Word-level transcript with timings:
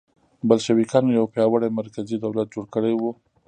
بلشویکانو 0.47 1.15
یو 1.17 1.25
پیاوړی 1.33 1.69
مرکزي 1.79 2.15
دولت 2.23 2.47
جوړ 2.53 2.65
کړی 2.73 2.93
و 2.97 3.01